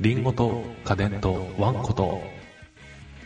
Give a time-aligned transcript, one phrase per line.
[0.00, 2.22] リンゴと家電とワンコと。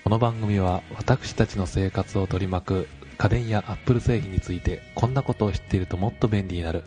[0.04, 2.88] この番組は私たちの生活を取り巻く
[3.18, 6.84] 家電やアップル製品についてこんなことを知っているともっと便利になる。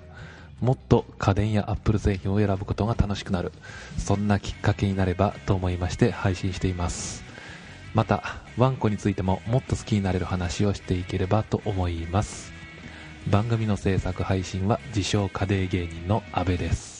[0.60, 3.52] もっと家電やアップル製品を選ぶことが楽しくなる。
[4.00, 7.24] そんなきっかけになればと思いまして配信しています。
[7.94, 8.24] また
[8.58, 12.52] ワンコについてももっと好きになれる話をしていければと思います。
[13.28, 16.95] 番組の制作配信は自称家電芸人の阿部です。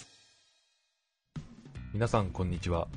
[1.96, 2.90] 皆さんこんにちは。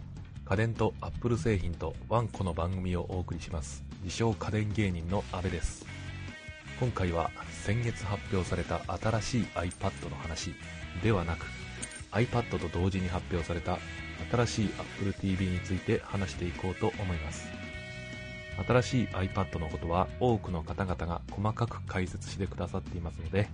[0.45, 3.85] 家電とアップル製品とワンコの番組をお送りします。
[4.03, 5.87] 自称家電芸人の阿部です。
[6.81, 7.31] 今回は
[7.65, 10.53] 先月発表された新しい iPad の話
[11.01, 11.47] ではなく
[12.11, 13.79] iPad と同時に発表された
[14.33, 17.47] 新しい Apple TV について話していこうと思います。
[18.67, 23.49] 新しい iPad のことは多くの方々が細かく解説してくださっていますので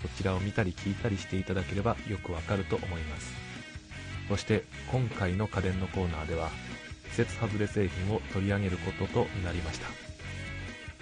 [0.00, 3.43] そちらを見たり聞いたりしていただければよくわかると思います。
[4.28, 6.50] そして今回の家電のコーナーでは
[7.10, 9.86] 季節外れ製品を取り上げることとなりました。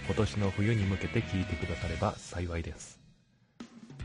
[0.06, 3.00] 今年の冬に向けて聞いてくだされば幸いです。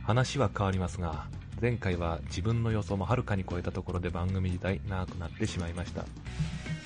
[0.04, 1.26] 話は変わりますが
[1.59, 6.06] 前回は自分の予想もはるかに超えたところで番組自体長くなってしまいました。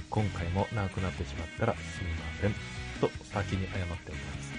[0.10, 2.54] 今回も長くなってしまったらすみません。
[3.02, 4.54] と先に謝っておきます。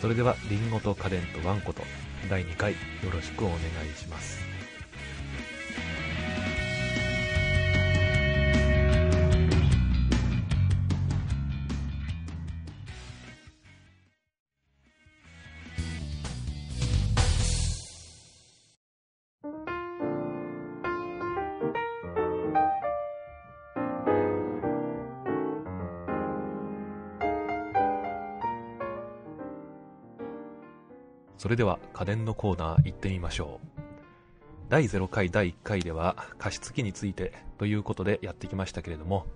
[0.00, 1.82] それではリンゴと家電とワンコと
[2.28, 2.78] 第2回よ
[3.12, 3.60] ろしくお願い
[3.96, 4.53] します。
[31.44, 33.80] それでは家電のコーナー行ってみましょう。
[34.70, 39.26] 第0回第1回では加湿器についてということでやってきましたけれども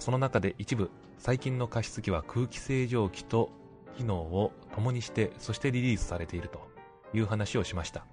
[0.00, 3.50] その中で一部最近の加湿器は空気清浄機と
[3.96, 6.68] 機能を共にしてそしてリリースされていると
[7.14, 8.04] いう話をしました。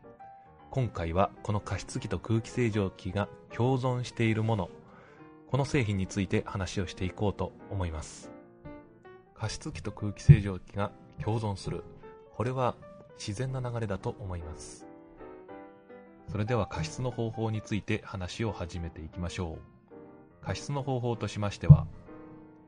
[0.70, 4.70] 今回はこの加湿器と空気清浄機が共存しているもの。
[5.48, 8.30] この製品について話をしていこうと思います。
[9.34, 11.84] 加湿器と空気清浄機が共存する。
[12.36, 12.76] これは
[13.18, 14.88] 自然な流れだと思います。
[16.30, 20.46] それでは加湿の方法について話を始めていきましょう。
[20.46, 21.88] 加湿の方法としましては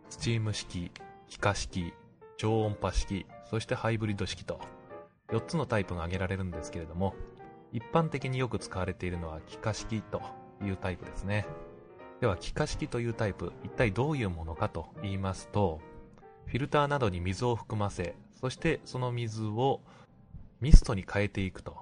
[0.10, 0.92] スチーム式
[1.28, 1.94] 気化式
[2.38, 4.60] 超音波式そしてハイブリッド式と
[5.30, 7.16] 4つのタイプが挙げられるんですけれども
[7.74, 10.22] 一般的によく使われているのは気化式と
[10.64, 11.46] いうタイプですね。
[12.22, 15.82] では気化式というタイプ一体どういうものかと言いますと
[16.46, 19.82] フィルターなどに水を含ませそしてその水を
[20.62, 21.78] ミストに変えていくと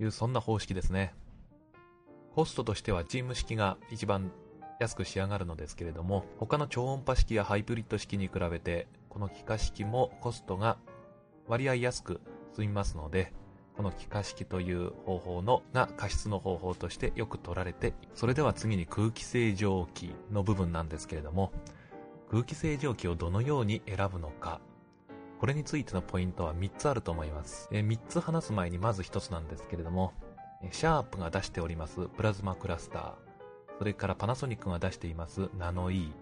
[0.00, 1.14] いうそんな方式ですね。
[2.34, 4.30] コストとしてはチーム式が一番
[4.78, 10.76] 安く仕上がるのですけれども他の超音波式やハイブリッド式に比べてこの気化式もコストが
[11.48, 12.20] 割合安く
[12.54, 13.32] 済みますので
[13.76, 21.52] この気化式という方法のが加湿の方法としてよく取られてそれでは次に空気清浄機の部分なんですけれども
[22.30, 24.60] 空気清浄機をどのように選ぶのか
[25.38, 27.68] これについてのポイントは3つあると思います。
[27.70, 30.12] え3つ話す前にまず1つなんですけれども、
[30.72, 33.12] シャープが出しておりますプラズマクラスター、
[33.78, 36.12] それからパナソニックが出していますナノイー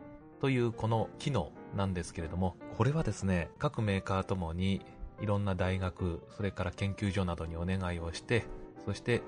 [0.42, 4.84] というこの機能なんですけれども、これはですね、各メーカーともに
[5.22, 8.44] いろんな大学、それから研究所などにお願いをして、
[8.84, 9.22] そして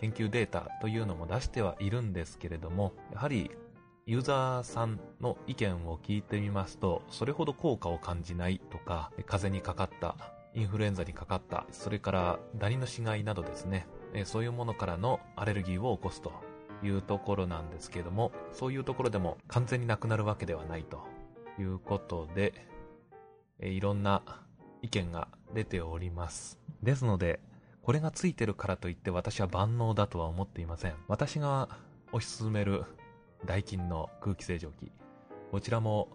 [0.00, 3.50] 研究データというのも出してはいるんですけれども、やはり
[4.04, 10.16] ユーザーさんの意見を聞いてみますと、それほど効果を感じないとか、風邪にかかった、
[10.54, 13.86] インフルエンザにかかった、それからダニの死骸などですね、
[14.24, 16.32] そういうものからのアレルギーを起こすと
[16.82, 21.04] いうところなんですけども、そういうところでも完全になくなるわけではないと
[21.60, 22.54] いうことで、
[23.60, 24.22] いろんな
[24.82, 26.58] 意見が出ております。
[26.82, 27.38] ですので、
[27.82, 30.94] これがついてるからといって私は万能だとは思っていません。
[31.06, 31.68] 私が
[32.12, 32.84] 推し進める
[33.44, 34.92] ダイキンの空気清浄機。
[35.50, 36.08] こちらも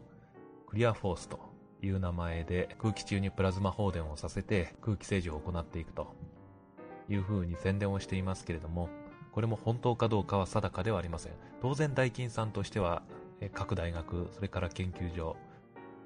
[0.65, 1.39] クリアフォースと
[1.81, 6.15] いう名前で空気中にプラズマ放電をさせて空気清浄を行っていくと
[7.09, 8.89] いう風に宣伝をしていますけれども、
[9.31, 11.33] これも本当かどうかは定かではありません。
[11.61, 13.03] 当然ダイキンさんとしては
[13.53, 15.35] 各大学、それから研究所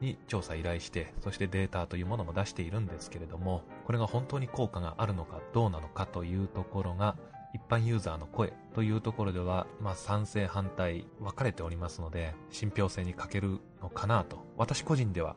[0.02, 7.16] に調査依頼して、そしてデータというものも出しているんですけれども、これが本当に効果があるのかどうなのかというところが
[7.54, 15.36] 一般ユーザーの声というところでは、まあ、賛成反対分かれておりますので、信憑性に欠けるのかなと、私個人では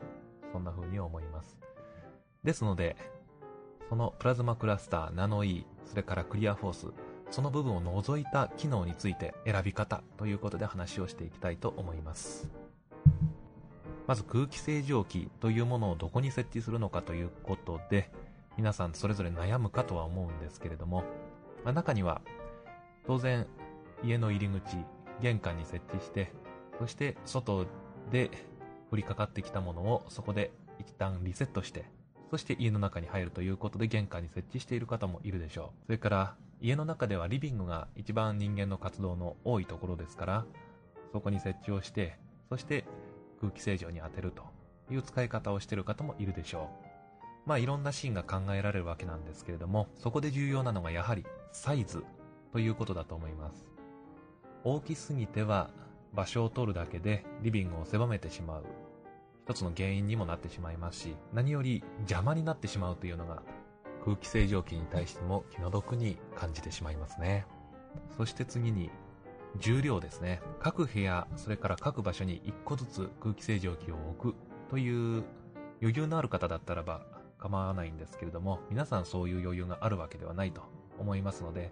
[0.51, 1.59] そんな風に思います。
[2.43, 2.95] ですので、
[3.89, 6.87] そのプラズマクラスター、ナノイー、それからクリアフォース、
[7.31, 12.49] その部分を除いた機能について選び方ということで話をしていきたいと思います。
[14.07, 18.11] まず空気清浄機というものをどこに設置するのかということで、
[18.57, 21.03] 皆さんそれぞれ悩むかとは思うんですけれども、
[21.65, 22.21] まあ、中には
[23.07, 23.47] 当然
[24.03, 24.77] 家の入り口、
[25.19, 26.31] 玄関に設置して、
[26.79, 27.65] そして外
[28.11, 28.29] で
[28.91, 31.85] 降りかかってきたものをそこで一旦リセットして、
[32.29, 35.85] そして家の中に入るということで玄関に設置している方もいるでしょう。
[35.87, 40.45] それから家の中ではリビングが一番人間の活動の多いところですから、
[41.13, 42.19] そこに設置をして、
[42.49, 42.85] そして
[43.41, 44.43] 空気清浄に当てると
[44.91, 46.84] いう使い方をしている方もいるでしょう。
[47.45, 52.03] まあいろんなシーンが考えられるわけなんですけれども、そこで重要なのがやはりサイズ
[52.51, 53.65] ということだと思います。
[54.63, 55.69] 大きすぎては
[56.13, 58.63] 場所を取るだけでリビングを狭めてしまう
[59.43, 63.43] 一つの原因にもなってしまいますし、何より邪魔になってしまうというのが
[64.03, 67.45] 空気清浄機に対しても気の毒に感じてしまいますね。
[68.17, 68.89] そして次に
[69.59, 70.41] 重量ですね。
[70.59, 74.35] 各部屋、それから各場所に1個ずつ空気清浄機を置く
[74.69, 75.23] という
[75.81, 77.05] 余裕のある方だったらば
[77.37, 80.61] 構わないんですけれども、皆さんそういう余裕があるわけではないと
[80.99, 81.71] 思いますので、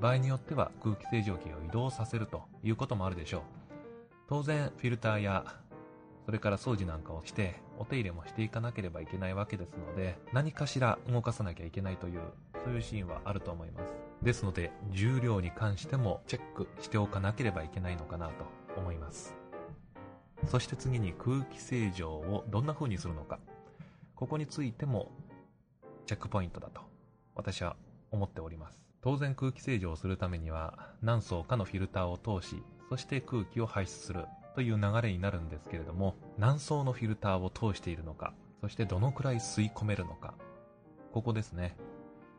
[0.00, 3.42] 場合によっては空気清浄機を移動させるということもあるでしょう。
[4.28, 5.44] 当然、フィルターや、
[6.24, 12.20] それから掃除なんかをして、お手入れもしていかなければいけないわけですので、何かしら動かさなきゃいけないという、
[12.64, 13.92] そういうシーンはあると思います。
[14.22, 18.44] ですので、重量に関してもチェックしておかなければいけないのかなと
[18.76, 19.34] 思います。
[20.46, 23.38] そして次に空気清浄をどんな風にするのか。
[24.22, 25.10] ここについても
[26.06, 26.82] チェックポイントだと
[27.34, 27.74] 私は
[28.12, 28.80] 思っております。
[29.02, 40.34] 当然空気清浄をするためには何層かのフィルターを通し、そして空気を排出するという流れになるんですけれども、何層のフィルターを通しているのか、そしてどのくらい吸い込めるのか。
[41.12, 41.76] ここですね。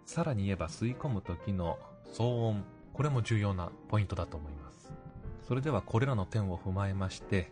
[0.05, 1.77] さらに言えば吸い込む時の
[2.13, 2.63] 騒音、
[2.93, 4.93] これも重要なポイントだと思います。
[5.45, 7.51] それではこれらの点を踏まえまして、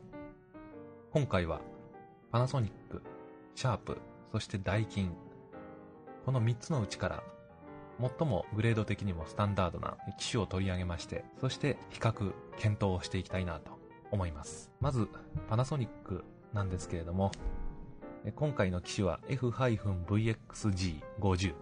[1.11, 1.59] 今回は
[2.31, 3.01] パナソニック、
[3.55, 3.97] シャープ、
[4.31, 5.13] そしてダイキン、
[6.25, 7.23] この3つのうちから
[7.99, 13.77] 最もグレード的にもスタンダードな機種を取り上げまして、そして比較、検討をしていきたいなと
[14.11, 14.71] 思います。
[14.79, 15.07] まず、
[15.49, 16.23] パナソニック
[16.53, 17.31] なんですけれども、
[18.35, 21.53] 今回の機種は F-VXG50。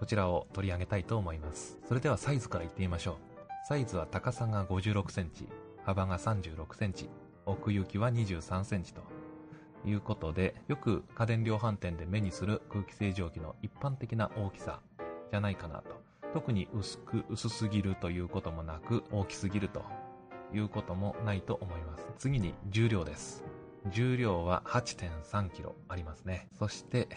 [0.00, 1.78] こちらを取り上げたいと思います。
[1.86, 3.16] それではサイズから言ってみましょう。
[3.68, 5.48] サイズは高さが56センチ、
[5.84, 7.08] 幅が36センチ、
[7.46, 9.02] 奥行きは23センチと
[9.86, 14.80] いうことで、よく家電量販店で目にする空気清浄機の一般的な大きさ
[15.30, 16.02] じゃないかなと。
[16.32, 19.82] 特に薄く、薄すぎるということもなく、大きすぎると
[20.52, 22.06] いうこともないと思います。
[22.18, 23.44] 次に重量です。
[23.92, 26.48] 重量は 8.3kg ありますね。
[26.58, 27.08] そして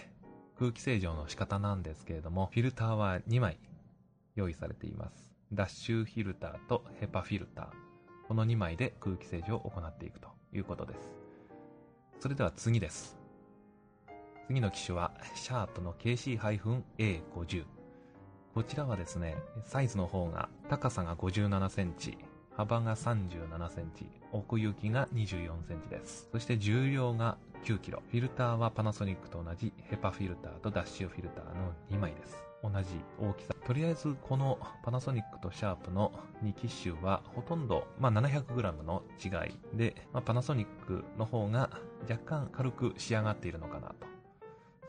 [0.59, 3.59] 空気清浄の仕方なんですけれども、フィルターは2枚
[4.35, 5.33] 用意されています。
[5.53, 7.67] ダッシュフィルターとヘパフィルター。
[8.27, 11.16] この2枚で空気清浄を行っていくということです。
[12.19, 13.15] それでは次です。
[14.47, 17.65] 次の機種は、シャープの KC-A50。
[18.55, 19.35] こちらはですね、
[19.65, 22.17] サイズの方が高さが57センチ、
[22.55, 26.27] 幅が37センチ、奥行きが24センチです。
[26.31, 28.01] そして重量が9キロ。
[28.09, 32.46] フィルターはパナソニックと同じヘパフィルターとダッシュフィルターの2枚です。
[32.63, 32.87] 同じ
[33.19, 33.53] 大きさ。
[33.65, 36.11] とりあえずこのパナソニックとシャープの
[36.43, 41.69] 2機種はほとんど、まあ、700g の違いで、まあ、パナソニックの方が
[42.09, 44.07] 若干軽く仕上がっているのかなと。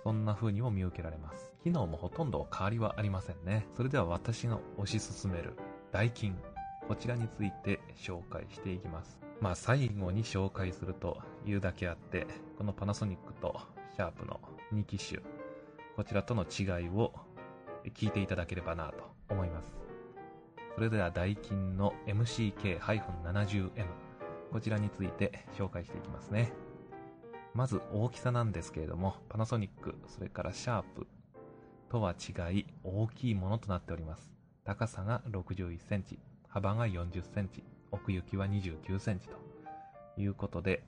[0.05, 1.53] そんな風にも見受けられます。
[1.63, 3.67] 機能もほとんど変わりはありませんね。
[3.77, 5.55] それでは私が推し進める
[5.93, 6.39] ダイキン。
[6.87, 9.19] こちらについて紹介していきます。
[9.41, 13.61] まあ最後に紹介するというだけあって、このパナソニックと
[13.95, 14.41] シャープの
[14.73, 15.21] 2機種、
[15.97, 17.13] こちらとの違いを
[17.90, 19.73] 聞いていただければなと思います。
[20.75, 23.87] それではダイキンの MCK-70M、
[24.52, 26.52] こちらについて紹介していきますね。
[27.54, 31.07] まず大きさなんですけれども、パナソニック、それからシャープ
[31.90, 34.30] とは違い大きいものとなっております。
[34.64, 36.18] 高さが61センチ、
[36.49, 39.37] 幅が40センチ、奥行きは29センチと
[40.16, 40.85] いうことで、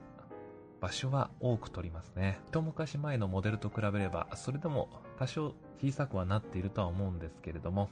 [0.81, 2.39] 場所は多く取りますね。
[2.47, 7.89] 一昔前のモデルと比べれば、それでも多少小さくはなっているとは思うんですけれども、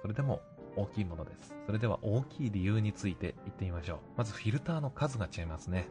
[0.00, 0.40] それでも
[0.76, 1.56] 大きいものです。
[1.66, 3.98] それでは大きい理由について言ってみましょう。
[4.16, 5.88] まずフィルターの数が違いますね。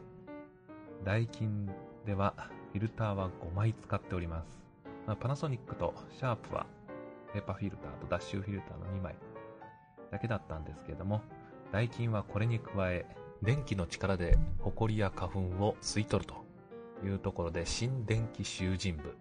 [1.04, 1.68] ダイキン
[2.06, 2.34] では
[2.72, 4.58] フィルターは5枚使っております。
[5.20, 6.66] パナソニックとシャープは
[7.34, 9.14] ペーパーフィルターとダッシュフィルターの2枚
[10.10, 11.20] だけだったんですけれども、
[11.70, 13.06] ダイキンはこれに加え、
[13.42, 16.44] 電気の力で埃や花粉を吸い取ると
[17.06, 19.16] いうところで新電気集塵部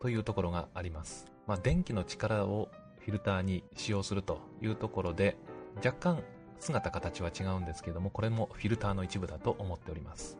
[0.00, 1.26] というところがあります。
[1.46, 2.68] まあ、電気の力を
[3.00, 5.36] フィルターに使用するというところで、
[5.76, 6.22] 若干
[6.60, 10.38] 姿形は違うんですけども、これもフィルターの一部だと思っております。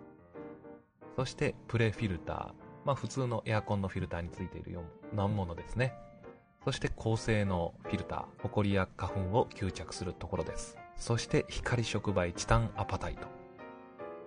[1.16, 2.52] そしてプレフィルター。
[2.84, 5.94] まあ普通のエアコンのフィルターについているようなものですね。
[6.64, 8.24] そして高性能フィルター。
[8.42, 10.78] ホコリや花粉を吸着するところです。
[10.96, 13.26] そして光触媒チタンアパタイト。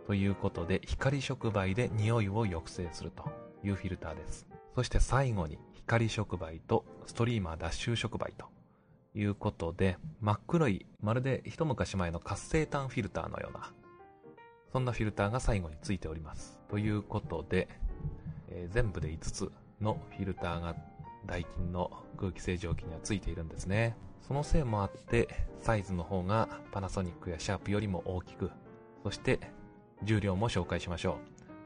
[0.05, 3.25] ということで光触媒で匂いを抑制すると
[3.63, 4.47] いうフィルターです。
[4.75, 8.45] そして最後に光触媒とストリーマー脱臭触媒と
[9.15, 13.73] いうことで真っ黒いまるで一昔前の活性炭フィルターのような
[14.71, 16.59] そんなフィルターが最後についております。
[16.69, 17.67] ということで、
[18.49, 19.51] えー、全部で5つ
[19.81, 20.75] のフィルターが
[21.27, 23.95] ダイキンの空気清浄機にはついているんですね。
[24.27, 25.27] そのせいもあって、
[25.61, 28.49] サイズの方がパナソニックやシャープよりも大きく、
[29.03, 29.39] そして
[30.03, 31.19] 重量も紹介しましょ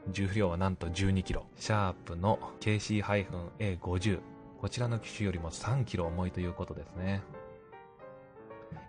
[0.08, 0.10] う。
[0.12, 1.42] 重量はなんと 12kg。
[1.56, 4.20] シャープの KC-A50。
[4.60, 7.22] こちらの機種よりも 3kg 重いということですね。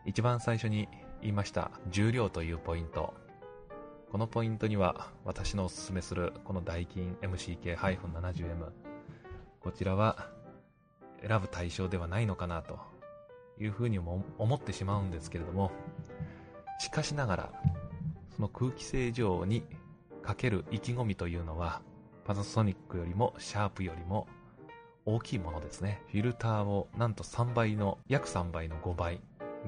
[0.05, 0.87] 一番最初に
[1.21, 3.13] 言いました重量というポイント。
[4.11, 8.69] このポイントには私のおすすめするこのダイキン MCK-70M
[9.59, 10.27] こちらは
[11.25, 12.79] 選ぶ対象ではないのかなと
[13.59, 15.71] いうふうにも思ってしまうんですけれども
[16.79, 17.53] しかしながら
[18.35, 19.63] その空気清浄に
[20.21, 21.81] かける意気込みというのは
[22.25, 24.27] パナソニックよりもシャープよりも
[25.05, 26.01] 大きいものですね。
[26.11, 29.19] フィルターをなんと3倍の約3倍の5倍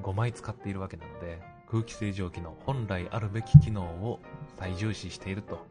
[0.02, 4.20] 5枚使っているわけなので空気清浄機の本来あるべき機能を
[4.58, 5.66] 最重視していると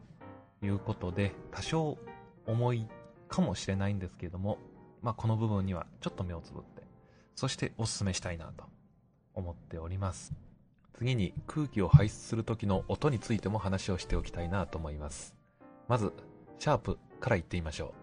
[0.62, 1.98] いうことで、多少
[2.46, 2.86] 重い
[3.28, 4.58] かもしれないんですけれども、
[5.06, 6.82] まあ、この部分にはちょっと目をつぶって、
[7.36, 8.64] そしてお勧めしたいなと
[9.34, 10.34] 思っております。
[10.98, 15.36] 次に空気を排出する時の音についても話をしておきたいなと思います。
[15.86, 16.12] まず、
[16.58, 17.94] シャープから言ってみましょ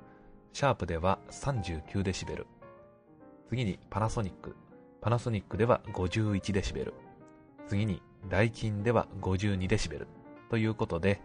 [0.53, 0.55] う。
[0.55, 2.45] シャープでは 39dB。
[3.49, 4.55] 次にパナソニック。
[5.01, 6.93] パナソニックでは 51dB。
[7.67, 10.07] 次にダイキンでは 52dB
[10.49, 11.19] ということで、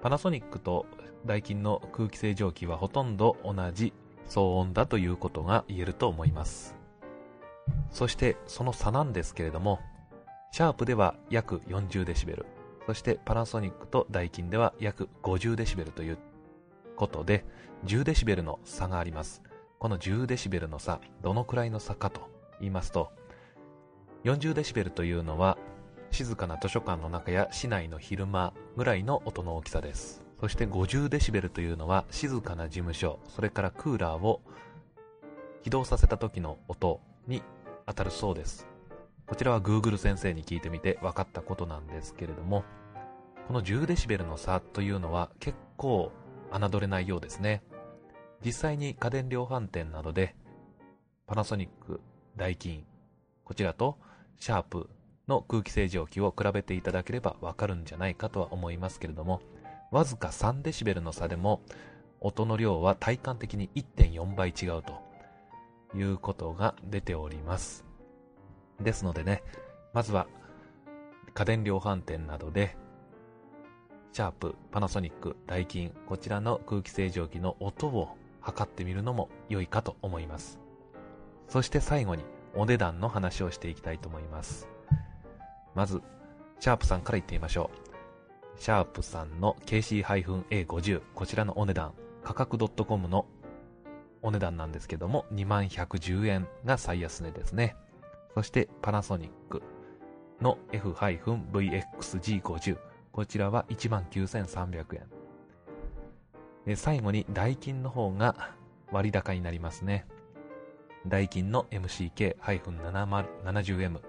[0.00, 0.86] パナソニックと
[1.26, 3.92] ダイキンの空気清浄機はほとんど同じ
[4.28, 6.76] 騒音だということが言えると思います。
[7.90, 9.80] そしてその差なんですけれども、
[10.52, 12.44] シャープでは約 40dB、
[12.86, 16.18] そしてパナソニックとダイキンでは約 50dB という
[16.96, 17.44] ことで、
[17.84, 19.42] 10dB の差があります。
[19.78, 22.28] この 10dB の差、どのくらいの差かと
[22.60, 23.12] 言いますと、
[24.24, 25.56] 40dB というのは
[26.10, 30.27] 静かな図書館の中や市内の昼間ぐらいの音の大きさです。
[30.40, 34.40] そして 50dB というのは静かな事務所、それからクーラーを
[35.64, 37.42] 起動させた時の音に
[37.86, 38.68] 当たるそうです。
[39.26, 42.64] こちらは Google 先生に聞いてみて分かったことなんですけれども、
[43.48, 46.12] この 10dB の差というのは結構
[46.52, 47.62] 侮れないようですね。
[48.44, 50.36] 実際に家電量販店などで
[51.26, 52.00] パナソニック、
[52.36, 52.84] ダイキン、
[53.44, 53.98] こちらと
[54.38, 54.88] シャープ
[55.26, 59.42] の空気清浄機を比べていただければわかるんじゃないかとは思いますけれども、
[59.90, 61.62] わずか3デシベルの差でも
[62.20, 65.00] 音の量は体感的に1.4倍違うと
[65.96, 67.84] いうことが出ております。
[68.80, 69.42] ですのでね、
[69.92, 70.26] まずは
[71.34, 72.76] 家電量販店などで
[74.12, 80.58] シャープ、パナソニック、ダイキン、こちらの空気清浄機の音を測ってみるのも良いかと思います。
[81.48, 84.68] そして最後にお値段の話をしていきたいと思います。
[85.74, 86.02] まず、
[86.58, 87.87] シャープさんから言ってみましょう。
[88.58, 91.92] シャープさんの KC-A50、こちらのお値段、
[92.24, 93.26] 価格 .com の
[94.20, 97.76] お値段なんですけども、2110円が最安値ですね。
[98.34, 99.62] そしてパナソニック
[100.40, 102.78] の F-VXG50、
[103.12, 105.00] こちらは19,300
[106.66, 106.76] 円。
[106.76, 108.50] 最後にダイキンの方が
[108.90, 110.06] 割高になりますね。
[111.06, 114.00] ダイキンの MCK-70M。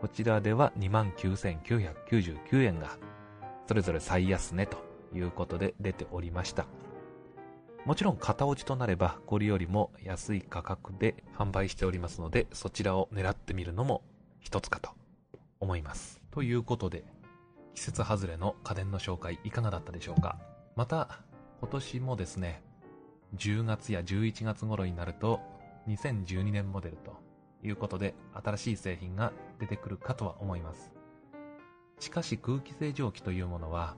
[0.00, 2.96] こちらでは29,999円が、
[3.72, 4.76] それぞれ最安値と
[5.14, 6.66] いうことで出ておりました。
[7.86, 14.02] もちろん型落ちとなれば、これよりも安い価格で販売しておりますので、そちらを狙ってみるのも
[14.40, 14.90] 一つかと
[15.58, 16.20] 思います。
[16.32, 17.02] ということで、
[17.72, 20.38] 季節外れの家電の紹介いかがだったでしょうか？
[20.76, 21.20] また、
[21.62, 22.62] 今年もですね、
[23.36, 25.40] 10月や11月頃になると、
[25.88, 27.16] 2012年モデルと
[27.66, 30.91] いうことで新しい製品が出てくるかとは思います。
[32.02, 33.94] しかし空気清浄機というものは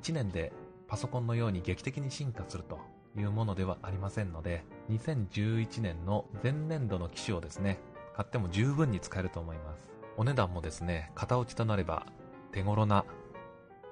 [0.00, 0.52] 1年で
[0.88, 2.78] パソコンのように劇的に進化すると
[3.18, 7.78] いうものではありませんので2011年の前年度の機種をですね
[8.16, 9.90] 買っても十分に使えると思います。
[10.16, 12.06] お値段もですね、型落ちとなれば
[12.50, 13.04] 手頃な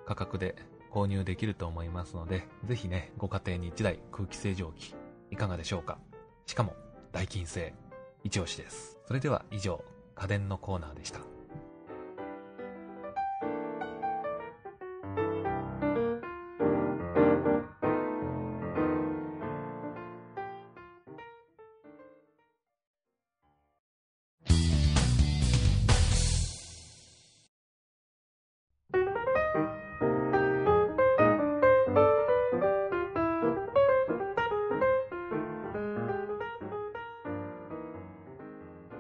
[0.06, 0.56] 価格で
[0.90, 4.94] 購入できると思いますので、ぜひね、ご家庭に1台空気清浄機
[5.30, 5.98] いかがでしょうか。
[6.46, 6.74] しかも、
[7.12, 7.74] 代金制。
[8.22, 8.98] 一押しです。
[9.06, 9.84] それでは以上、
[10.14, 11.33] 家電のコーナーでした。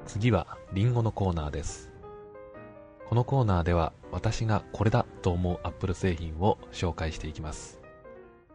[0.06, 1.90] 次はリンゴのコーナーです。
[3.08, 7.80] このコーナーでは私がこれだと思う Apple 製品を紹介していきます。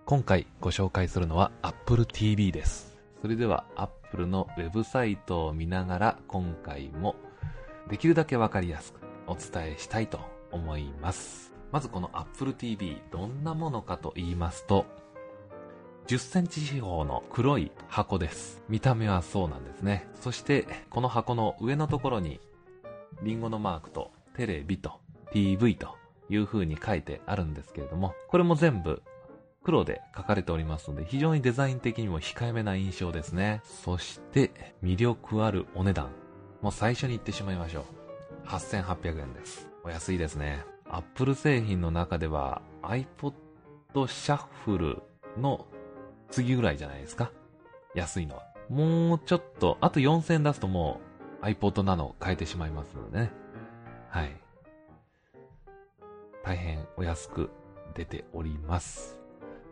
[0.06, 2.98] 今回ご紹介するのは Apple TV です。
[3.22, 7.16] それでは Apple のウェブサイトを見ながら今回も
[7.90, 10.20] できるだけわかりやすくお伝えしたいと
[10.52, 11.54] 思います。
[11.72, 14.86] まずこの Apple TV どんなものかと言いますと
[16.10, 18.64] 10センチ四方の黒い箱です。
[18.68, 20.08] 見た目はそうなんですね。
[20.20, 22.40] そして、この箱の上のところに、
[23.22, 25.02] リンゴのマークとテレビと
[25.32, 25.98] TV と
[26.28, 29.04] いう風に書いてあるんですけれども、これも全部
[29.64, 33.62] 黒で書かれておりますので、非常にデザイン的にも控えめな印象ですね。
[33.64, 36.10] そして、魅力あるお値段。
[36.64, 37.82] もう最初に言ってしまいましょ
[38.46, 38.48] う。
[38.48, 39.70] 8800円です。
[39.84, 40.66] お安いですね。
[40.90, 43.36] Apple 製品の中では iPod
[44.08, 45.04] シャッフル
[45.38, 45.68] の
[46.32, 47.32] 次ぐらいじゃないですか？
[47.96, 48.44] 安いのは。
[48.70, 51.02] もうちょっと、あと4000出すとも
[51.42, 53.32] う iPod Nano 変えてしまいますのでね。
[54.10, 54.36] はい。
[56.44, 57.50] 大変お安く
[57.96, 59.20] 出ております。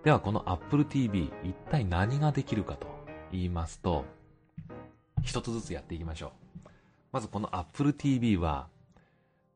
[0.03, 2.87] ではこの Apple TV 一体何ができるかと
[3.31, 4.05] 言いますと、
[5.23, 6.27] 一つずつやっていきましょ
[6.65, 6.69] う。
[7.11, 8.67] まずこの Apple TV は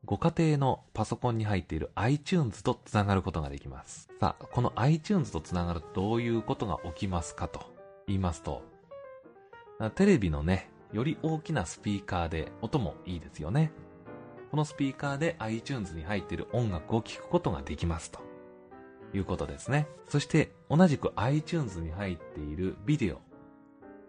[0.04, 4.08] ご家庭のパソコンに入っている iTunes とつながることができます。
[4.18, 7.72] さあ、この iTunes とつながるとどういうことが起きますかと
[8.08, 8.62] 言いますと、
[9.94, 13.70] テレビのね、より大きなスピーカーで音もいいですよね。
[14.50, 18.20] このスピーカーで iTunes に入っている音楽を聴くことができますと
[19.14, 19.86] いうことですね。
[20.08, 23.20] そして同じく iTunes に入っているビデオ。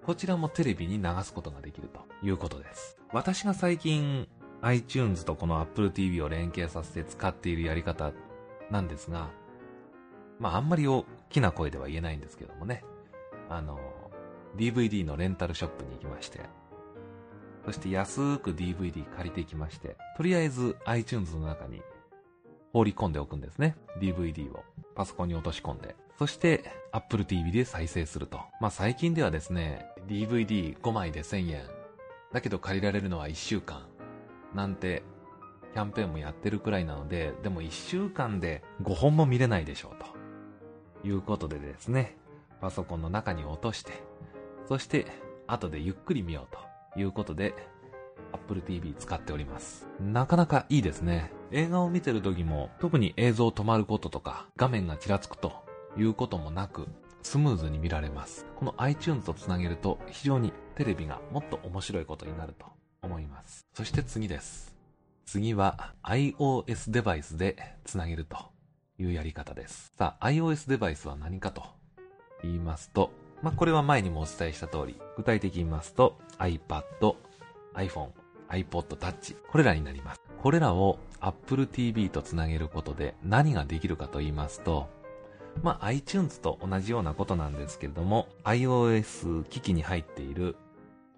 [0.04, 2.98] こちらもテレビに流すことができるということです。
[3.14, 4.28] 私が最近
[4.64, 8.14] iTunes とこの Apple TV を連携させて使っているやり方
[8.72, 9.30] なんですが、
[10.40, 12.84] まああんまり大きな声では言えないんですけどもね、
[13.50, 13.80] あの、
[14.56, 16.40] DVD のレンタルショップに行きまして、
[17.66, 21.82] そして安く DVD 借りていきまして、とりあえず iTunes の中に
[22.72, 23.76] 放り込んでおくんですね。
[24.00, 24.64] DVD を
[24.96, 25.96] パソコンに落とし込んで。
[26.18, 28.40] そして Apple TV で再生すると。
[28.62, 31.64] まあ最近ではですね、DVD5 枚で1000円。
[32.32, 33.93] だけど借りられるのは1週間。
[34.54, 35.04] なんて
[35.74, 42.16] キャンペーンもやってるくらいなので、でも1週間で5本も見れないでしょうということでですね、
[42.62, 43.92] パソコンの中に落として、
[44.68, 45.08] そして
[45.48, 46.56] 後でゆっくり見よう
[46.96, 47.54] ということで
[48.32, 49.88] Apple TV 使っております。
[50.00, 51.32] なかなかいいですね。
[51.52, 55.54] 映画を見てる時も特に映像止まることとか画面がちらつくと
[55.98, 56.88] いうこともなく
[57.22, 58.46] スムーズに見られます。
[58.56, 62.66] この iTunes とつなげると非常にテレビがもっと面白いことになると
[63.04, 63.68] 思います。
[63.74, 64.74] そして次です。
[65.26, 68.38] 次は iOS デバイスでつなげると
[68.98, 69.92] いうやり方です。
[69.98, 71.64] さあ、iOS デバイスは何かと
[72.42, 73.12] 言いますと、
[73.42, 76.84] まあ、これは前にもお伝えした通り、具体的に言いますと iPad、
[77.76, 78.10] iPhone、
[78.50, 80.22] iPod Touch、これらになります。
[80.42, 84.90] これらを Apple TV とつなげることで何ができるかと言いますと、
[85.62, 90.56] まあ、iTunes と同じようなことなんですけれども、iOS 機器に入っている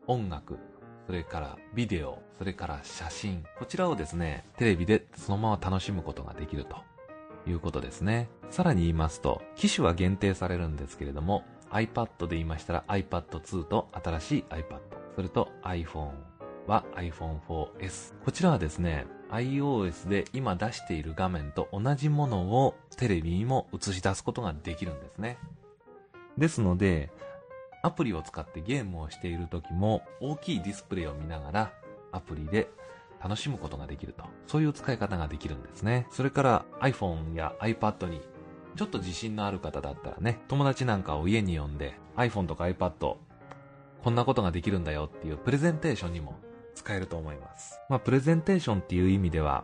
[0.08, 0.60] 音楽、
[1.06, 6.78] それからビデオ、それから写真、こちらをですね、テレビでそのまま楽しむことができると
[7.48, 8.30] いうことですね。
[8.50, 14.80] さらに言いますと、機種は限定されるんですけれども、iPad で言いましたら iPad2 と新しい iPad、
[15.15, 16.12] それと iPhone
[16.68, 18.13] は iPhone4S。
[18.24, 25.38] こちらはですね、iOS で今出している画面と同じものをテレビにも映し出すことができるんですね。
[26.38, 27.12] ですので、
[27.86, 31.74] アプリを使ってゲームをしている時も大きいディスプレイを見ながら
[32.12, 32.67] アプリで
[33.24, 34.24] 楽しむことができると。
[34.48, 36.08] そういう使い方ができるんですね。
[36.10, 38.21] それから iPhone や iPad に
[38.76, 43.17] ちょっと自信のある方だったらね、友達なんかを家に呼んで iPhone とか iPad
[44.04, 46.39] こんなことができるんだよっていうプレゼンテーションにも
[46.74, 47.80] 使えると思います。
[47.88, 49.63] まあ、プレゼンテーションっていう意味では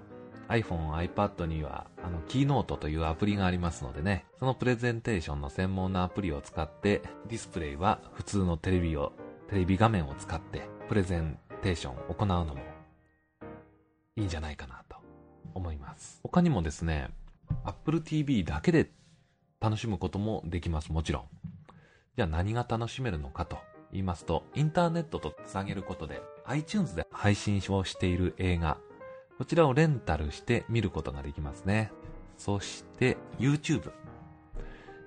[0.52, 9.14] iPhone、iPad には、あの、キーノートというアプリがありますのでね、そのプレゼンテーションの専門のアプリを使って、ディスプレイは普通のテレビを、
[9.50, 12.58] テレビ画面を使って、プレゼンテーションを行うのも、
[14.18, 14.98] いいんじゃないかなと
[15.54, 16.20] 思います。
[16.24, 17.10] 他にもですね、
[17.64, 18.92] Apple TV だけで
[19.62, 21.24] 楽しむこともできます、もちろん。
[22.18, 23.58] じゃあ何が楽しめるのかと
[23.94, 28.78] 言いますと、インターネットとつなげることで iTunes で配信をしている映画、
[29.42, 31.92] こちらをレンタルして見ることができますね。
[32.38, 33.92] そして YouTube。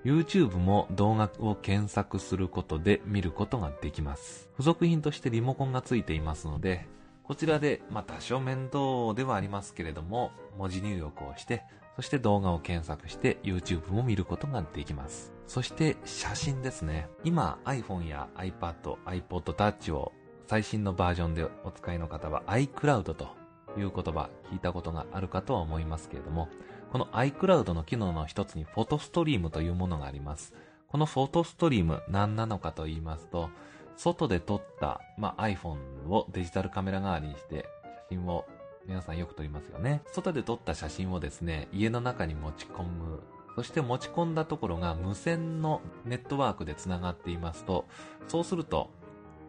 [0.03, 4.49] YouTube も動画を検索することで見ることができます。
[4.51, 6.85] 付属品としてリモコンがついていますので、
[7.23, 11.63] こちらで、まあ多少面倒ではありますけれども、文字入力をして、
[11.95, 15.31] そして動画を検索して YouTube も見ることができます。
[15.47, 17.07] そして写真ですね。
[17.23, 20.11] 今 iPhone や iPad、iPod Touch を
[20.45, 23.44] 最新のバージョンでお使いの方は iCloud と
[23.79, 26.49] いう言葉聞いたことがあるかとは思いますけれども、
[26.91, 30.53] この iCloud の機能の一つにフォトストリームというものがあります。
[30.87, 33.49] このフォトストリーム何なのかと言いますと、
[33.97, 37.65] 外で撮った、まあ、iPhone をデジタルカメラ代わりにして
[38.09, 38.45] 写真を
[38.85, 40.01] 皆さんよく撮りますよね。
[40.11, 43.23] 外で撮った写真をですね、家の中に持ち込む。
[43.55, 47.85] そして持ち込んだところが無線のネットワークで繋がっていますと、
[48.27, 48.89] そうすると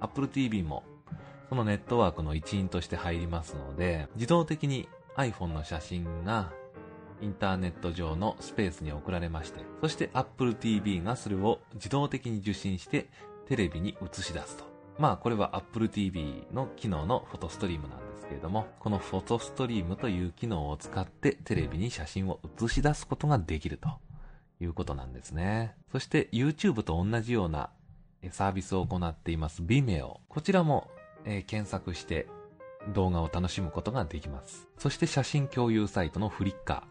[0.01, 0.85] Apple TV も
[1.49, 6.53] そのネットワークの一員として入りますので、自動的に iPhone の写真が
[7.21, 13.09] インターネット上のスペースに送られまして、そして Apple TV がそれを自動的に受信して
[13.47, 14.65] テレビに映し出すと。
[14.99, 23.89] まあこれは Apple TV の機能のフォトストリームなんですけれども、このフォトストリームという機能を使ってテレビに写真を映し出すことができると
[24.61, 25.75] いうことなんですね。
[25.93, 27.71] そして YouTube と同じような
[28.31, 30.19] サービスを行っています Vimeo。
[30.29, 30.91] こちらも、
[31.27, 32.27] えー、検索して
[32.95, 34.69] 動画を楽しむことができます。
[34.79, 36.85] そして写真共有サイトのフリッカ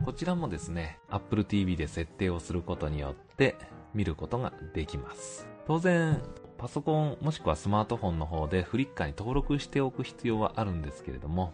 [0.00, 0.04] ー。
[0.04, 3.56] こちらもですね、Apple TV で設定をすることによって
[3.94, 5.48] 見ることができます。
[5.66, 6.22] 当然、
[6.56, 11.52] パソコンもしくはスマートフォンの方でフリッカーに登録しておく必要はあるんですけれども、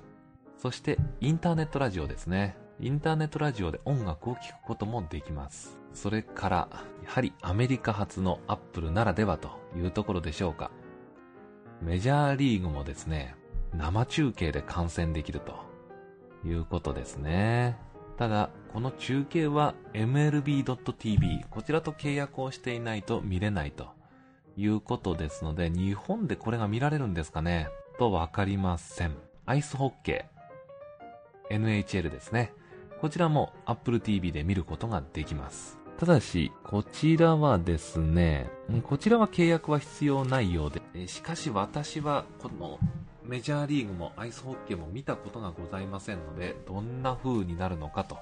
[0.58, 2.56] そしてインターネットラジオですね。
[2.80, 5.78] インターネットラジオで音楽を聴くこともできます。
[5.92, 6.68] それから、
[7.04, 10.70] やはりアメリカ発の Apple ならではというところでしょうか。
[11.84, 13.34] メジャーリーグもですね、
[13.76, 15.54] 生中継で観戦できると
[16.42, 17.76] いうことですね。
[18.16, 23.88] ただ、この中継は MLB.tv、こちらと契約をしていないと見れないと
[24.56, 27.68] いうことですので、日本でこれが見られるんですかね
[27.98, 29.14] とわかりません。
[29.44, 32.54] アイスホッケー、NHL ですね。
[32.98, 35.83] こちらも Apple TV で見ることができます。
[36.04, 38.50] ただし、こちらはですね、
[38.82, 42.78] こちらは契約は必要ないようで、しかし私はこの
[43.24, 48.18] メジャーリーグもアイスホッケーも見たことがございませんので、どんな風になるのかと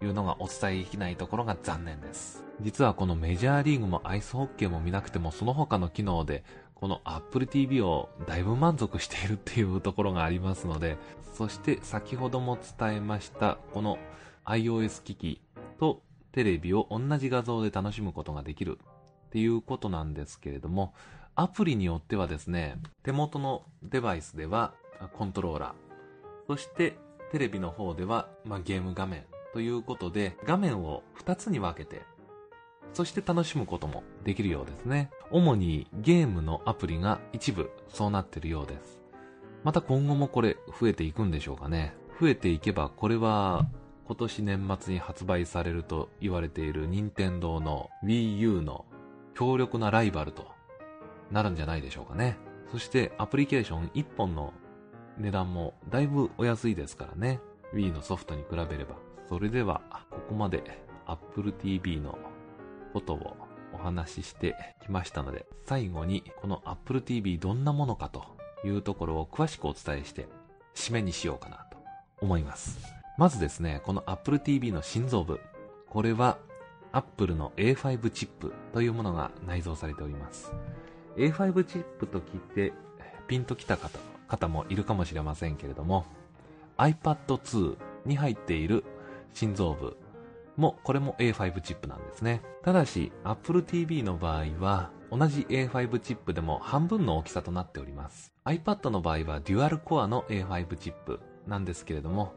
[0.00, 2.44] いうのがお伝えできないところが残念です。
[2.60, 6.44] 実はこのメジャーリーグもアイスホッケーも見なくてもその他の機能で
[6.76, 10.98] この Apple TV をだいぶ満足しているっていうところがありますので、
[11.36, 13.98] そして先ほども伝えましたこの
[14.44, 15.40] iOS 機器
[15.80, 16.00] と
[16.34, 18.80] テレビを同じ画像で楽しむことができる
[19.26, 20.92] っていうことなんですけれども、
[21.36, 24.74] アプリによってはですね、手元のデバイスでは
[25.12, 25.72] コントローラー、
[26.48, 26.96] そして
[27.30, 32.02] テレビの方では、まあ、ゲーム画面ということで、画面を2つに分けて、
[32.92, 35.10] そして楽しむこともできるようですね。
[35.30, 38.98] 主にゲームのアプリが一部そうなってるようです。
[39.62, 41.94] また今後もこれ増えていくんでしょうかね。
[42.20, 43.68] 増えていけばこれは
[44.06, 48.84] 今年年末に発売されると言われている任天堂の Wii U の
[49.34, 50.46] 強力なライバルと
[51.30, 52.36] なるんじゃないでしょうかね。
[52.70, 54.52] そしてアプリケーション1本の
[55.18, 57.40] 値段もだいぶお安いですからね。
[57.72, 58.96] Wii のソフトに比べれば。
[59.28, 60.62] それでは、ここまで
[61.06, 62.18] Apple TV の
[62.92, 63.36] ことを
[63.72, 68.24] お話ししてきましたので、最後にこの Apple TV どんなものかと
[68.64, 70.28] いうところを詳しくお伝えして
[70.74, 71.78] 締めにしようかなと
[72.20, 72.93] 思います。
[73.16, 75.40] まずですね、この Apple TV の心臓部。
[75.88, 76.38] これは
[76.92, 80.52] Apple の A5 チップというものが内蔵されております。
[81.16, 82.72] A5 チップと聞いて
[83.26, 86.06] ピンときた方方もいるかもしれませんけれども
[86.78, 88.84] iPad2 に入っている
[89.32, 89.96] 心臓部
[90.56, 102.32] もこれも A5 チップなんですねただし Apple TV の場合は同じ A5 チップでも半分の大きさとなっております iPad の場合はデュアルコアの A5 チップなんですけれども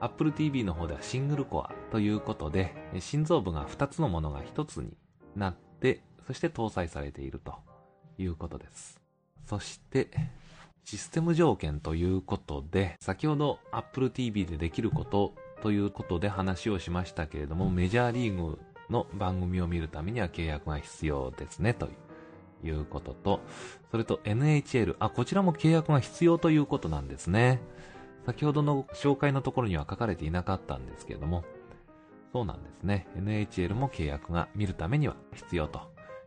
[0.00, 4.96] Apple TV の方ではシングルコアということで心臓部が2つのものが1つに
[5.36, 7.54] なってそして搭載されていると
[8.18, 9.00] いうことです。
[9.46, 10.08] そして、
[10.84, 18.58] システム条件ということで、先ほど Apple TV でできることということで話をしましたけれども、メジャーリーグ
[18.90, 21.88] の番組を見るためには契約が必要ですね、と
[22.62, 23.40] いうことと、
[23.90, 27.60] それと NHL、あ、こちらも契約が必要ということなんですね。
[28.28, 31.44] 先ほどの紹介のところには書かれていなかったんですけれども、
[32.30, 33.08] そうなんですね。
[33.16, 35.80] NHL も契約が見るためには必要と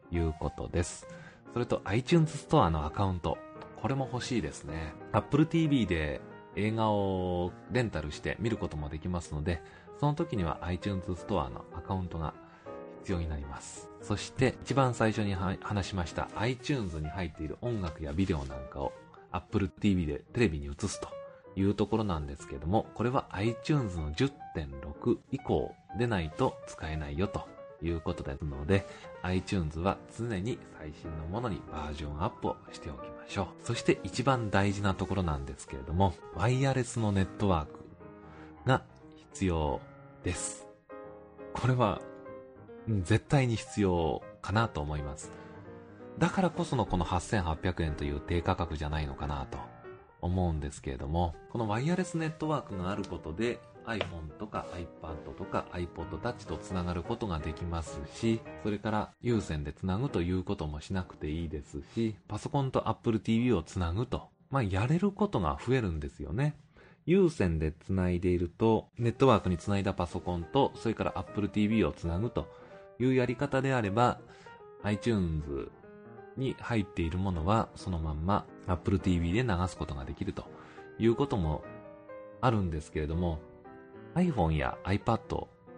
[0.10, 1.08] いうことです。
[1.54, 3.38] それと iTunes ストアのアカウント。
[3.80, 4.96] これも欲しいですね。
[5.12, 6.22] Apple TV で
[6.56, 9.62] 映画をレンタルして見ることもできますので、
[10.00, 12.34] その時には iTunes ストアのアカウントが
[13.02, 13.92] 必要になります。
[14.02, 18.92] そして一番最初に話しました iTunes に入っている音楽やビデオなんかを
[19.32, 21.21] Apple TV でテレビに映すと
[21.56, 27.48] いうところなんですけども、これは iTunes の10.6以降でないと使えないよと
[27.82, 28.88] いうことですので、
[29.24, 33.48] iTunes は常に最新のものにバージョンアップをしておきましょう。
[33.66, 37.80] そして一番大事なところなんですけれども、ワイヤレスのネットワーク
[38.66, 38.84] が
[39.34, 39.82] 必要
[40.24, 40.68] です。
[41.54, 42.02] これは、
[42.88, 45.32] 絶対に必要かなと思います。
[46.18, 49.58] だからこそのこの8800円という低価格じゃないのかなと
[50.22, 66.56] 思うんですけれども、このワイヤレスネットワークがあることで iPhone とか iPad とか iPod Touch とつながることができますし、それから有線でつなぐということもしなくていいですし、パソコンと Apple TV をつなぐと、まあ、やれることが増えるんですよね。
[67.06, 72.48] 有線でつないでいると、ネットワークにつないだパソコンと、それから Apple TV をつなぐと
[73.00, 74.20] いうやり方であれば、
[74.84, 75.72] iTunes
[76.38, 80.46] に入っているものはそのまんま Apple TV で流すことができると
[81.00, 81.64] いうことも
[82.42, 83.40] あるんですけれども
[84.16, 85.18] iPhone や iPad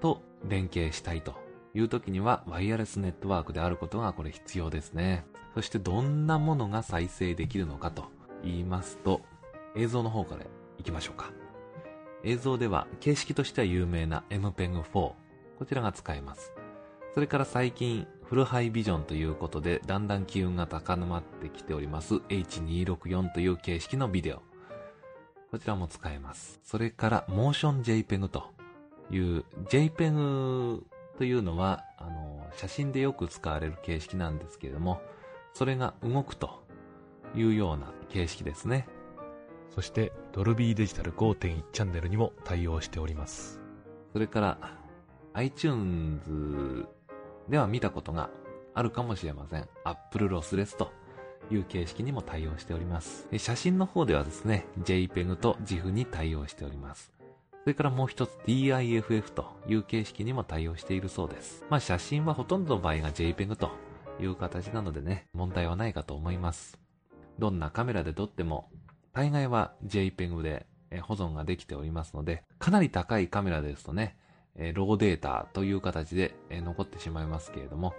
[0.02, 1.36] と連携したいと
[1.74, 5.26] いう時にはワイヤレスネットワークであることがこれ必要ですね。
[5.56, 8.06] そしてどんなものが再生できるのかと
[8.44, 9.22] 言いますと
[9.76, 10.46] 映像の方から
[10.78, 11.32] 行きましょうか。
[12.24, 15.16] 映像では形式としては有名な MPEG-4 こ
[15.68, 16.54] ちらが使えます。
[17.14, 24.42] それから最近フルハイビジョンということで、だんだん機運が高まってきております H264 という形式のビデオ。
[25.52, 26.60] こちらも使えます。
[26.64, 28.46] それから、モーション JPEG と
[29.12, 30.82] いう、JPEG
[31.18, 35.02] というのは、あの、写真でよく使われる形式なんですけれども、
[35.54, 36.64] それが動くと
[37.36, 38.88] いうような形式ですね。
[39.70, 43.60] そして、ドルビーデジタル5.1チャンネルにも対応しております。
[44.12, 44.58] それから、
[45.34, 46.88] iTunes
[47.50, 48.30] では見たことが
[48.74, 49.68] あるかもしれません。
[49.84, 50.92] Apple ロスレスと
[51.52, 53.28] いう形式にも対応しております。
[53.38, 57.12] 写真の方ではですね、JPEG と GIF に対応しております。
[57.64, 61.66] それからもう一つ DIFF という形式にも対応しているそうです。
[61.70, 63.72] まあ写真はほとんどの場合が JPEG と
[64.20, 66.80] いう形なのでね、問題はないかと思います。
[67.40, 68.70] どんなカメラで撮っても、
[69.14, 70.66] 大概は JPEG で
[71.02, 74.18] 保存ができておりますので、かなり高いカメラですとね、
[74.56, 77.94] え、ローデータという形で、え、残ってしまいますけれども、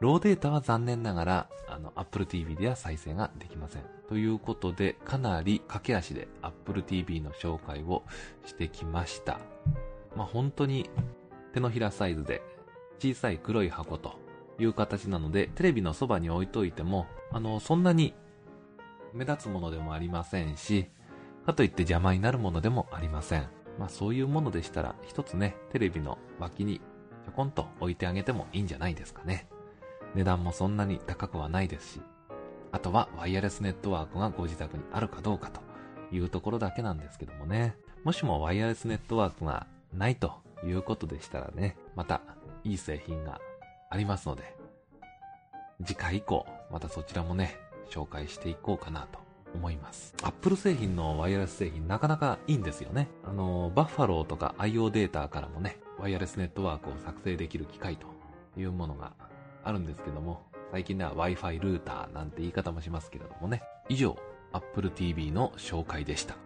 [0.00, 3.82] ローデータは残念ながら、あの、Apple TV では再生ができません。
[4.08, 8.02] ということで、かなり駆け足で Apple TV の紹介を
[8.46, 9.38] してきました。
[10.16, 10.88] まあ、本当に
[11.52, 12.42] 手のひらサイズで
[12.98, 14.18] 小さい黒い箱と
[14.58, 18.14] いう形なので、テレビのそばに置いといても、あの、そんなに
[19.12, 20.86] 目立つものでもありませんし、
[21.44, 23.59] かといって邪魔になるものでもありません。
[23.78, 26.80] まあそういうものでしたら、一つね、テレビの脇に
[27.24, 29.48] ちょこんと置いてあげてもいいんじゃないですかね。
[30.14, 32.00] 値段もそんなに高くはないですし、
[32.72, 35.60] あとはワイヤレスネットワークがご自宅にあるかどうかと
[36.14, 37.76] いうところだけなんですけどもね。
[38.04, 40.32] もしもワイヤレスネットワークがないと
[40.64, 42.22] いうことでしたらね、また
[42.64, 43.40] いい製品が
[43.90, 44.56] ありますので、
[45.84, 47.56] 次回以降、またそちらもね、
[47.88, 49.18] 紹介していこうかなと
[49.54, 50.14] 思います。
[50.22, 53.08] Apple 製品のワイヤレス製品なかなかいいんですよね。
[53.24, 58.06] あの、バッファローとか IO データからもね、ワイヤレスネットワークを作成できる機械と
[58.58, 59.12] いうものが
[59.64, 63.62] あるんですけども、最近では Wi-Fi ルーターなんて言い方もしますけれどもね。
[63.88, 64.16] 以上、
[64.52, 66.36] Apple TV の紹介でした。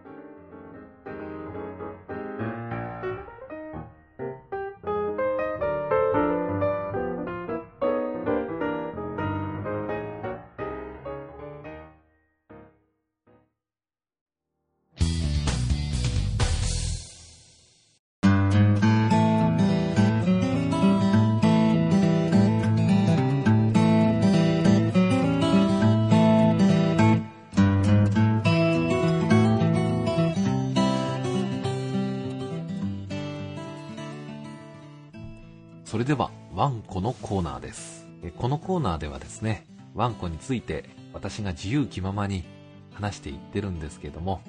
[39.25, 42.45] ですね、ワンコについて私が自由気ままに
[42.93, 44.41] 話していってるんですけども、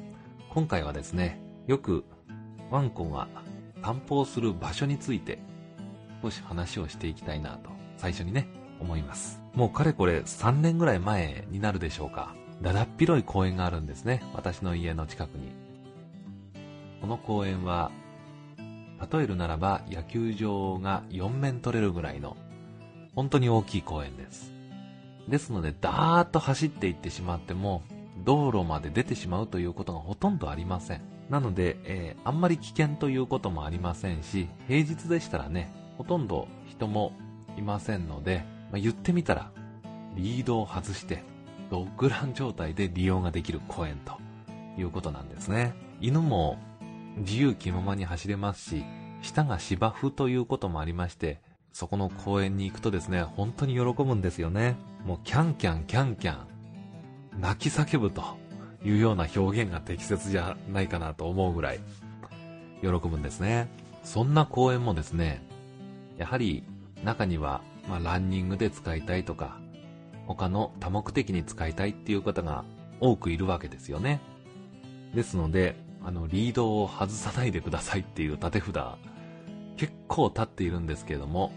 [0.51, 2.05] 今回はですね、よく
[2.71, 3.27] ワンコが
[3.83, 5.39] 散歩をする場所について
[6.23, 9.41] 少し話をしていきたいなと最初にね、思います。
[9.55, 12.35] もうかれこれ3年ぐらい前になるでしょうか。
[12.61, 14.23] だだっ広い公園があるんですね。
[14.35, 15.53] 私の家の近くに。
[17.01, 17.91] この公園は
[19.11, 22.37] 例えるならば野球場が4面取れるぐらいの
[23.15, 24.56] 本当に大きい公園です。
[25.29, 27.83] ですので、ダーッと走っていってしまっても、
[28.25, 31.01] 道路まで出てしまうということがほとんどありません。
[31.31, 37.13] なので、えー、あんまり危険ということもありませんし、平日でしたらね、ほとんど人も
[37.57, 39.51] いませんので、まあ、言ってみたら、
[40.15, 41.23] リードを外して、
[41.71, 44.19] ドッグラン状態で利用ができる公園と
[44.79, 45.75] いうことなんですね。
[46.01, 46.59] 犬も
[47.19, 48.85] 自由気ままに走れますし、
[49.23, 51.41] 下が芝生ということもありまして、
[51.77, 54.77] そこの公園に行くとですね、本当に喜ぶんですよね。
[55.05, 58.23] もうキャンキャンキャンキャン、泣き叫ぶと
[58.83, 61.81] いうような表現が適切じゃないかなと思うぐらい、
[62.81, 63.69] 喜ぶんですね。
[64.05, 65.43] そんな公園もですね、
[66.17, 66.65] やはり
[67.05, 67.61] 中には、
[67.91, 69.59] まあ、ランニングで使いたいとか、
[70.27, 72.65] 他の多目的に使いたいっていう方が
[73.01, 74.23] 多くいるわけですよね。
[75.15, 78.79] ですので、あの、リードを外さないでくださいっていう縦札、
[79.77, 81.53] 結構立っているんですけれども、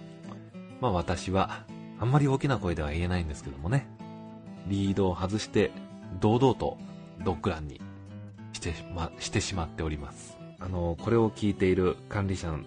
[0.82, 1.63] まあ私は、
[2.00, 3.88] あんまり大きな声では言えないんですけどもね、
[4.68, 5.72] リードを外して、
[6.20, 6.78] 堂々と
[7.24, 7.82] ドッグランに
[8.54, 10.38] してま、してしまっております。
[10.60, 12.58] あの、これを聞いている管理者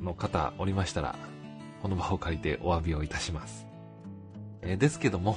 [0.00, 1.16] の方おりましたら、
[1.82, 3.66] この場を借りてお詫びをいたします。
[4.62, 5.36] えー、ですけども、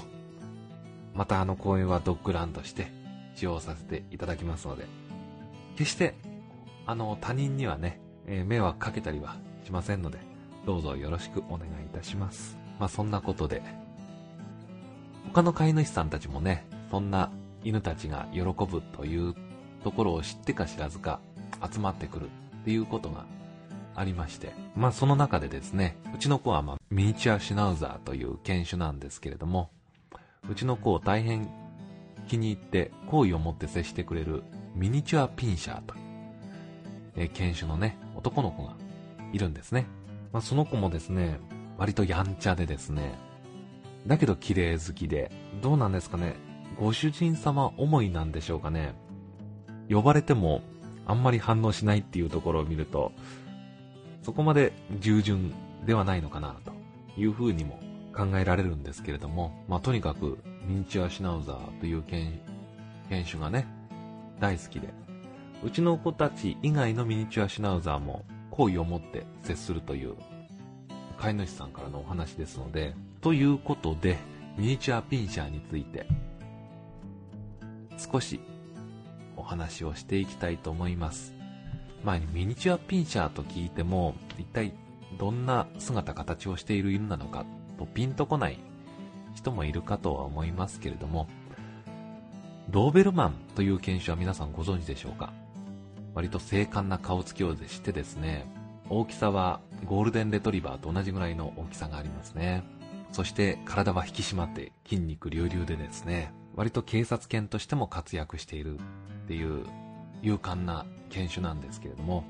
[1.14, 2.92] またあの公園はドッグランとして
[3.36, 4.86] 使用させていただきますので、
[5.78, 6.16] 決して、
[6.86, 10.20] あの、他人にはね、えー、迷惑かけたりはしませんので、
[10.66, 12.58] どうぞよろしくお願いいたします。
[12.80, 13.62] まあ、そんなことで、
[15.28, 17.32] 他の飼い主さんたちもね、そんな
[17.64, 19.36] 犬たちが喜ぶという
[19.84, 21.20] ところを知ってか知らずか
[21.72, 22.30] 集まってくるっ
[22.66, 23.26] ていうことが
[23.96, 29.70] ありまして、まあその中でですね、うちの子はまミニチュアシュナウザーという犬種なんですけれども、
[30.50, 31.50] うちの子を大変
[32.28, 34.44] 気に入って好意を持って接してくれる
[34.76, 36.02] ミニチュアピンシャーという、
[37.18, 38.74] え犬種のね、男の子が
[39.32, 39.86] いるんですね。
[40.36, 41.40] まあその子もですね、
[41.78, 43.18] 割とやんちゃでですね、
[44.06, 46.36] だけど綺麗好きで、どうなんですかね、
[46.78, 48.96] ご主人様思いなんでしょうかね。
[49.90, 50.60] 呼ばれても
[51.06, 53.14] あんまり反応しないっていうところを見ると、
[54.24, 55.54] そこまで従順
[55.86, 56.74] ではないのかなと
[57.16, 57.80] いうふうにも
[58.14, 62.42] 考えられるんですけれども、まあ、とにかくミニチュアシュナウザーという犬
[63.10, 63.66] 犬種がね、
[64.42, 64.90] 大好きで、
[65.64, 70.16] うちの子たち以外のミニチュアシュナウザーも好意を持って接するという
[71.18, 74.18] 飼い主さんからのお話ですので、ということで、
[74.58, 76.08] ミニチュアピンシャーについて
[77.98, 78.40] 少し
[79.36, 81.34] お話をしていきたいと思います。
[82.04, 84.74] まあ、ミニチュアピンシャーと聞いても、一体
[85.18, 87.46] どんな姿形をしている犬なのか
[87.78, 88.60] とピンとこない
[89.34, 91.28] 人もいるかとは思いますけれども、
[92.70, 95.34] ドーベルマンという犬種は皆さんご存知でしょうか？
[96.16, 98.46] 割と精悍な顔つきをしてですね、
[98.90, 102.64] 大きさはゴールデンレトリバーと同じぐらいの大きさがありますね。
[103.12, 108.82] そして体は引き締まって筋肉隆々でですね、割と警察犬としても活躍しているっ
[109.28, 109.66] ていう
[110.22, 112.24] 勇敢な犬種なんですけれども、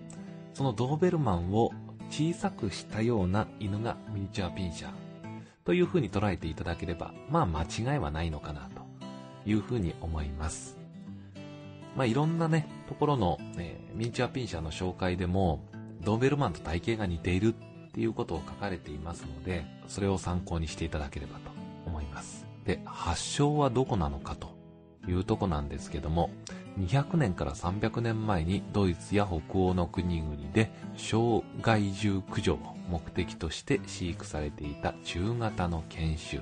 [0.53, 1.71] そのドーベルマンを
[2.09, 4.91] 小さくしたような犬がミニチュアピンシャー
[5.63, 8.81] という風に捉えていただければ、まあ間違いはないのかなと
[9.47, 10.84] いう風に思います。
[11.95, 15.65] まあいろんなね、ところの、えー、ミニチュアピンシャーの紹介でも、
[16.01, 21.51] ドーベルマンと体型が似ているっていうことを書かれていますので、それを参考にしていただければと
[21.85, 22.45] 思います。
[22.65, 24.55] で、発祥はどこなのかと
[25.07, 26.29] いうとこなんですけども、
[26.79, 36.41] 200年から300年前にドイツや北欧の国々で小害獣駆除を目的として飼育されていた中型の犬種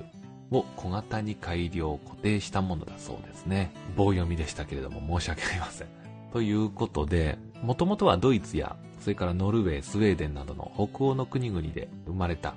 [0.54, 3.72] を小型に改良固定したものだそうですね。
[3.96, 5.88] 棒読みでしたけれども申し訳ありません。
[6.32, 12.54] ということで、もともとはドイツや、それからノルウェー、スウェーデンなどの北欧の国々で生まれた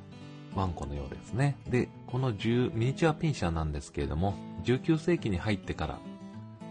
[0.55, 1.55] ワンコのようですね。
[1.69, 4.33] で、この10ミニチュアピンシャーなんですけれども、
[4.63, 5.99] 19世紀に入ってから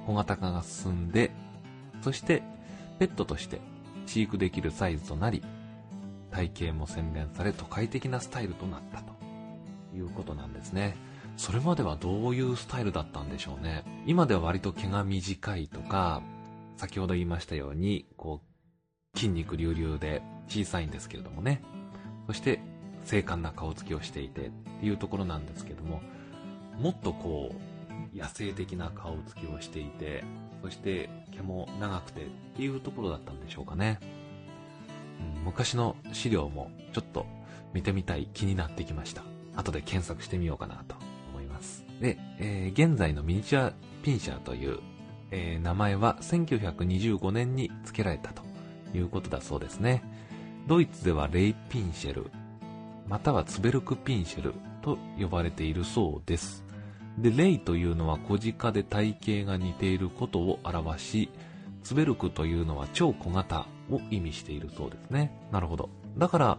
[0.07, 1.31] 小型化が進んで、
[2.03, 2.43] そして
[2.99, 3.61] ペットとして
[4.07, 5.43] 飼育できるサイズとなり、
[6.31, 9.13] 体型も洗練され都会的なスタイルとなったと
[9.97, 10.97] いうことなんですね。
[11.37, 13.85] それまではどういうスタイルだったんでしょうね。
[14.07, 16.23] 今では割と毛が短いとか、
[16.77, 18.41] 先ほど言いましたように、こ
[19.15, 21.63] う、筋肉隆々で小さいんですけれどもね。
[22.27, 22.61] そして
[23.05, 26.01] 精悍な顔つきをしていてっていうところなんですけども、
[26.79, 30.25] もっとこう、野生的な顔つきをしていて、
[30.63, 34.01] そして毛も長くてっていうところだったんでしょうかね。
[35.37, 37.27] うん、昔の資料もちょっと
[37.73, 39.23] 見てみたい気になってきました。
[39.55, 41.06] 後で検索してみようかなと。
[42.01, 43.73] で、えー、現在のミニチュア
[44.03, 44.79] ピンシャーという、
[45.31, 48.43] えー、名前は1925年に付けられたと
[48.95, 50.03] いうことだそうですね。
[50.67, 52.31] ドイツではレイピンシェル、
[53.09, 56.65] またはツベルクピンシェルと呼ばれているそうです。
[57.19, 61.31] で、レイというのは小鹿で体型が似ていることを表し、
[61.83, 65.33] ツベルクというのは超小型を意味しているそうですね。
[65.53, 65.89] なるほど。
[66.19, 66.59] だから、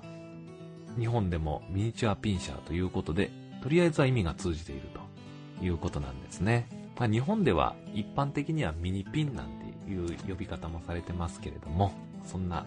[0.97, 3.29] 日本でもミニチュアピンシャーということで、
[3.61, 5.06] とりあえずは意味が通じていると
[5.61, 6.67] いうことなんですね。
[6.97, 9.47] まあ、日本では一般的にはミニピンなん
[9.85, 11.91] ていう呼び方もされてますけれども、
[12.25, 12.65] そんな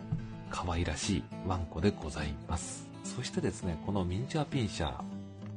[0.51, 2.89] 可愛らしいワンコでございます。
[3.05, 4.93] そしてですね、このミニチュアピンシャー、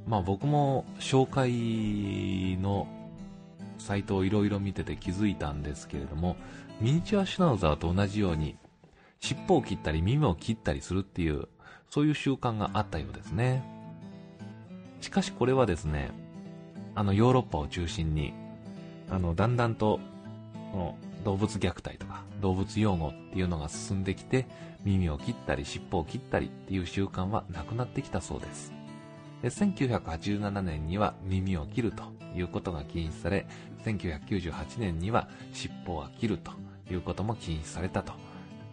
[0.07, 2.88] まあ僕も紹介の
[3.77, 6.36] サイトをいろいろ見てて気づいたんですけれども、
[6.81, 8.55] ミニチュアシュナウザーと同じように、
[9.19, 11.47] 尻尾を切ったり耳を切ったりするっていう、
[11.89, 13.63] そういう習慣があったようですね。
[15.01, 16.11] しかしこれはですね、
[16.96, 18.34] あのヨーロッパを中心に、
[19.10, 20.00] あの、だんだんと、
[20.72, 24.46] この動物虐待とか動物養護っていうのが進んできて、
[24.84, 28.74] 耳を切ったり尻尾を切ったりっていう習慣はなくなってきたそうです。
[29.41, 32.04] で1987年には耳を切ると
[32.36, 33.48] いうことが禁止され、
[33.86, 36.52] 1998年には尻尾は切ると
[36.91, 38.14] いうことも禁止されたと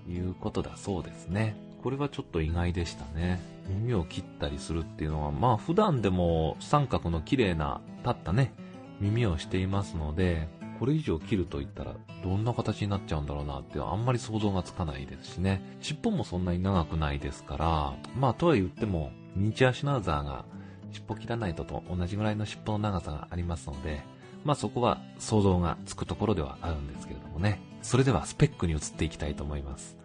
[0.08, 1.56] いうことだそうですね。
[1.82, 3.40] これはちょっと意外でしたね。
[3.68, 8.52] 耳を切ったりするっていうのは、まあ普段でも三角の綺麗な立ったね、
[9.00, 15.62] 耳をしていますので、これ以上切ると言ったらどんな形になっちゃうんだろうなってあんまり想像がつかないですしね。
[15.80, 20.44] 尻尾もそんなに長くないですから、まあとは言ってもミニチュアシュナウザーが
[20.92, 24.02] 尻尾切らないとと同じぐらいの尻尾の長さがありますので、
[24.44, 27.60] まあそこは想像がつくところではあるんですけれどもね。
[27.82, 29.99] それではスペックに移っていきたいと思います。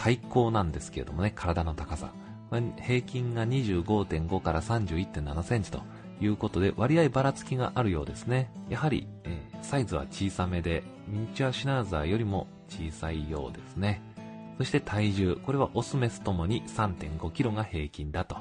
[0.00, 2.10] 体高なんですけれどもね、体の高さ。
[2.80, 5.82] 平均が25.5から31.7センチと
[6.22, 8.50] いうことで割合ばらつきがあるようですね。
[8.70, 14.00] やはり、えー、サイズは小さめでミニチュアシュナウザーよりも小さいようですね。
[14.56, 18.38] そして体重、これはオスメスともに 3.5kg が平均だと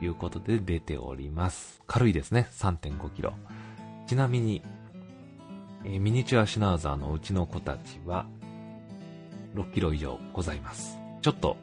[0.00, 1.82] いうことで出ております。
[1.86, 3.32] 軽いですね、3.5kg。
[4.06, 4.62] ちなみに、
[5.84, 8.24] えー、ミニチュアシュナウザーのうちの子たちは
[9.54, 11.01] 6kg 以上ございます。
[11.22, 11.56] ちょっと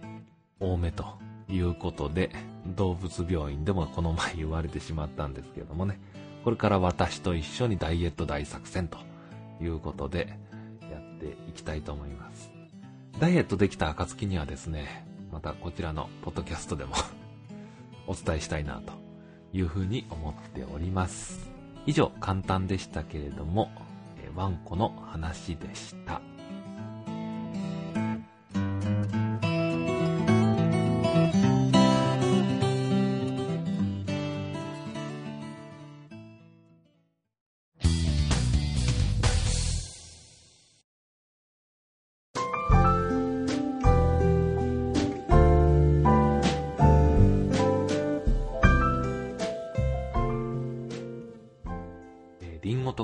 [0.62, 1.06] 多めと
[1.50, 2.32] いうことで、
[2.78, 6.00] 動物病院でもこの前言われてしまったんですけれどもね、
[6.46, 8.98] これから私と一緒にダイエット大作戦と
[9.62, 10.30] いうことで
[10.90, 12.50] やっていきたいと思います。
[13.20, 16.96] ダイエットできた暁にはですね、またこちらのポッドキャストでも
[18.08, 18.94] お伝えしたいなと
[19.52, 21.50] いうふうに思っております。
[21.86, 23.70] 以上、簡単でしたけれども、
[24.36, 26.22] ワンコの話でした。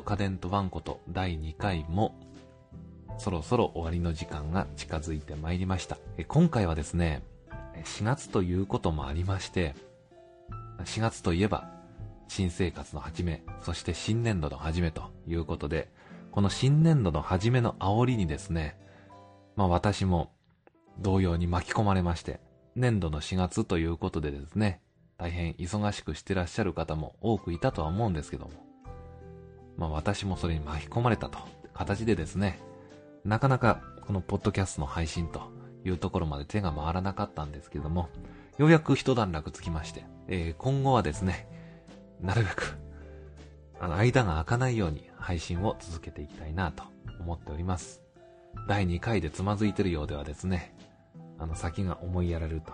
[0.01, 2.15] 家電とワンコと第2回も
[3.17, 5.97] そろそろ終わりの時間が近づいてまいりました。
[6.27, 7.23] 今回はですね、
[7.83, 9.75] 4月ということもありまして、
[10.83, 11.69] 4月といえば
[12.27, 15.91] 新生活の始め、そして新年度の始めということで、
[16.31, 18.77] この新年度の始めの煽りにですね、
[19.55, 20.31] まあ私も
[20.99, 22.41] 同様に巻き込まれまして、
[22.75, 24.81] 年度の4月ということでですね、
[25.17, 28.51] 大変忙しくしてらっしゃる方も多くいたとは思うんですけども、
[29.78, 31.39] まあ私もそれに巻き込まれたと
[31.73, 32.59] 形でですね、
[33.23, 35.41] なかなかこのポッドキャストの配信と
[35.84, 38.09] いうところまで手が回らなかったんですけども、
[38.57, 41.47] ようやく一段落つきまして、えー、今後はですね、
[42.21, 42.78] なるべく、
[43.80, 46.84] あの、間が空かないように配信を続けていきたいなと
[47.19, 48.01] 思っております。
[48.67, 50.73] 第2回でつまずいてるようではですね、
[51.38, 52.73] あの、先が思いやられると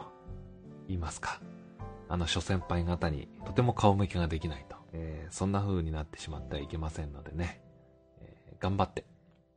[0.88, 1.42] 言いますか、
[2.08, 7.62] あの、諸先輩方にとても顔向けができないとえー、そんな風になってしまってはいけませんのでね、
[8.22, 9.06] えー、頑張って、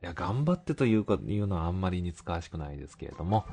[0.01, 3.45] いや、頑張ってというか、いうのはあんまり似つかわしくないですけれども、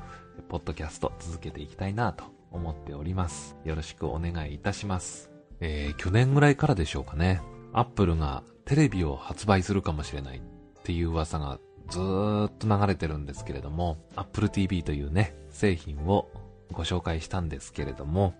[0.49, 3.57] ポッドキャスト続けていきたいなと思っております。
[3.65, 5.31] よろしくお願いいたします。
[5.59, 7.41] えー、去年ぐらいからでしょうかね。
[7.73, 10.41] アップルがテレビを発売するかもしれないっ
[10.83, 11.59] ていう噂が
[11.89, 16.29] ずーっと流れてるんですけれども、Apple TV というね、製品を
[16.71, 18.33] ご紹介したんですけれども、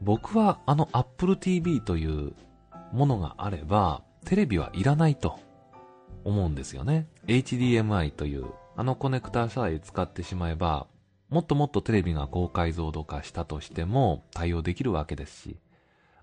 [0.00, 2.32] 僕はあの Apple TV という
[2.92, 5.38] ものがあれば、テレビはいらないと
[6.24, 7.08] 思うんですよね。
[7.26, 10.86] HDMI というあのコネクターさえ使ってしまえば、
[11.30, 15.56] もっともっとテレビが高解像度化したとしても対応できるわけですし、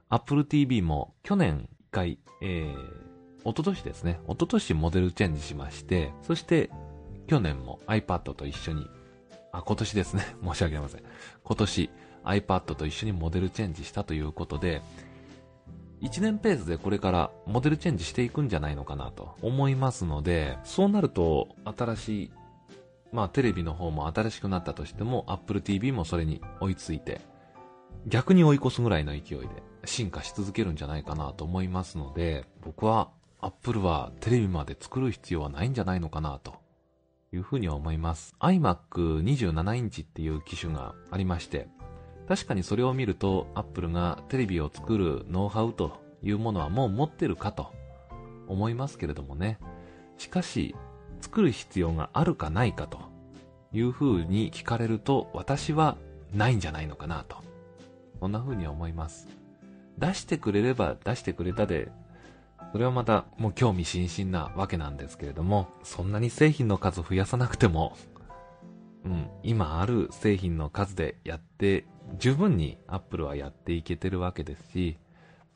[0.10, 6.70] Apple TV も去年一回、えー、一昨年ですね、一昨年モデルチェンジしまして、そして
[7.28, 8.88] 去年も iPad と一緒に、
[9.52, 11.04] あ、今年ですね、 申し訳ありません。
[11.44, 11.90] 今年
[12.24, 14.82] iPad と一緒にモデルチェンジしたということで、
[16.06, 22.32] 1年ペースでこれからモデルチェンジしていくんじゃないのかなと思いますので、そうなると新しい、
[23.12, 27.22] まあテレビの方も新しくなったとしても Apple TV もそれに追いついて、
[28.06, 29.48] 逆に追い越すぐらいの勢いで
[29.86, 33.10] 進化し続けるんじゃないかなと思いますので、僕は
[33.42, 36.54] Apple はテレビまで作る必要はないんじゃないのかなと
[37.34, 38.36] いうふうに思います。
[38.42, 41.68] iMac27 インチっていう機種がありまして、
[42.28, 47.72] 確かにそれを見ると Apple がテレビを作るノウハウというものはもう持ってるかと
[48.48, 49.60] 思いますけれどもね。
[50.18, 50.76] しかし、
[51.22, 53.00] 作る必要があるかないかと
[53.74, 55.98] いうふうに聞かれると私は
[56.34, 57.38] ないんじゃないのかなと。
[58.20, 59.28] そんなふうに思います。
[59.98, 61.90] 出してくれれば出してくれたで、
[62.72, 67.96] それはまたもう興味津々なわけなんですけれども、そんなに製品の数増やさなくても、
[69.06, 71.86] うん、今ある製品の数でやって
[72.18, 74.98] 十分にアップルはやっていけてるわけですし、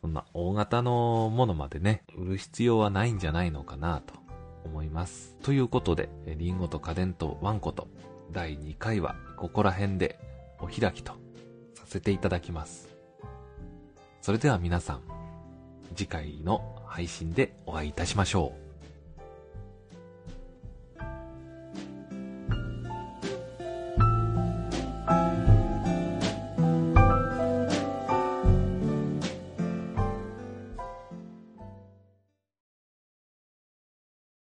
[0.01, 4.13] そんな大型のものまでね、売る必要はないんじゃないのかなと
[4.65, 5.35] 思います。
[5.41, 7.87] ということで、リンゴと家電とワンコと
[8.31, 10.19] 第2回はここら辺で
[10.59, 11.13] お開きと
[11.73, 12.87] させていただきます。
[14.21, 15.01] それでは皆さん、
[15.95, 18.68] 次回の配信でお会いいたしましょう。